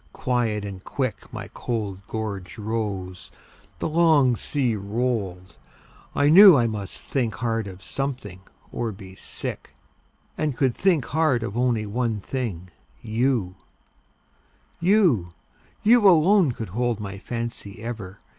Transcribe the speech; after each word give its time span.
Quiet 0.13 0.65
and 0.65 0.83
quick 0.83 1.31
My 1.31 1.47
cold 1.53 2.07
gorge 2.07 2.57
rose; 2.57 3.31
the 3.77 3.87
long 3.87 4.35
sea 4.35 4.75
rolled; 4.75 5.57
I 6.15 6.27
knew 6.27 6.57
I 6.57 6.65
must 6.65 7.05
think 7.05 7.35
hard 7.35 7.67
of 7.67 7.83
something, 7.83 8.41
or 8.71 8.91
be 8.91 9.13
sick; 9.13 9.75
And 10.39 10.57
could 10.57 10.73
think 10.75 11.05
hard 11.05 11.43
of 11.43 11.55
only 11.55 11.85
one 11.85 12.19
thing 12.19 12.71
YOU! 13.03 13.53
You, 14.79 15.29
you 15.83 16.09
alone 16.09 16.51
could 16.53 16.69
hold 16.69 16.99
my 16.99 17.19
fancy 17.19 17.79
ever! 17.83 18.17